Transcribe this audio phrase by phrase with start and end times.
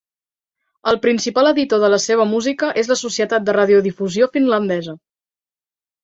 [0.91, 4.97] El principal editor de la seva música és la Societat de Radiodifusió Finlandesa.